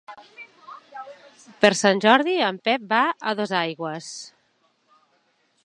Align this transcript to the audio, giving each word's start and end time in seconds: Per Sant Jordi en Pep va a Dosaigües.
Per 1.65 1.69
Sant 1.81 2.01
Jordi 2.05 2.33
en 2.47 2.57
Pep 2.69 2.87
va 2.95 3.03
a 3.11 3.35
Dosaigües. 3.41 4.09